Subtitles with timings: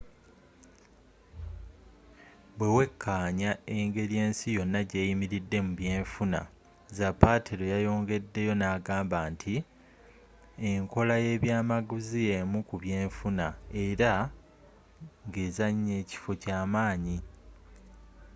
[2.57, 6.39] bwewekaanya engeri ensi yonna gyeyimiriddemu mu byenfuna
[6.97, 9.53] zapatero yayongedeyo ngagamba nti
[10.69, 13.47] enkola yebyamaguzi yemu kubyenfuna
[13.85, 14.11] era
[15.27, 17.17] ngezanya ekifo kyamaanyi